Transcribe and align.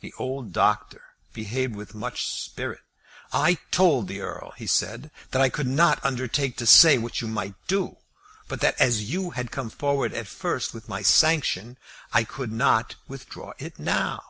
The 0.00 0.14
old 0.16 0.54
doctor 0.54 1.02
behaved 1.34 1.76
with 1.76 1.94
much 1.94 2.26
spirit. 2.26 2.80
"I 3.30 3.58
told 3.70 4.08
the 4.08 4.22
Earl," 4.22 4.52
he 4.56 4.66
said, 4.66 5.10
"that 5.32 5.42
I 5.42 5.50
could 5.50 5.66
not 5.66 6.02
undertake 6.02 6.56
to 6.56 6.66
say 6.66 6.96
what 6.96 7.20
you 7.20 7.28
might 7.28 7.56
do; 7.66 7.98
but 8.48 8.62
that 8.62 8.80
as 8.80 9.02
you 9.10 9.32
had 9.32 9.50
come 9.52 9.68
forward 9.68 10.14
at 10.14 10.28
first 10.28 10.72
with 10.72 10.88
my 10.88 11.02
sanction, 11.02 11.76
I 12.10 12.24
could 12.24 12.52
not 12.52 12.94
withdraw 13.06 13.52
it 13.58 13.78
now. 13.78 14.24